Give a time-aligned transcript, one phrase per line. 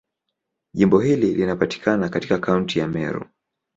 [0.73, 3.25] Jimbo hili linapatikana katika Kaunti ya Meru.